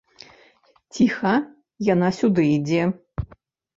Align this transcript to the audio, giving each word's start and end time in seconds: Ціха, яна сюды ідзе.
Ціха, 0.95 1.33
яна 1.93 2.07
сюды 2.19 2.49
ідзе. 2.57 2.81